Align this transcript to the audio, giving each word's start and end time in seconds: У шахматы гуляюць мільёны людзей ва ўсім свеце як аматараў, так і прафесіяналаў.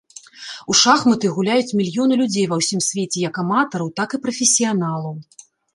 У 0.73 0.75
шахматы 0.83 1.25
гуляюць 1.35 1.75
мільёны 1.81 2.13
людзей 2.23 2.49
ва 2.55 2.61
ўсім 2.63 2.79
свеце 2.89 3.17
як 3.29 3.35
аматараў, 3.47 3.87
так 4.03 4.09
і 4.19 4.27
прафесіяналаў. 4.27 5.13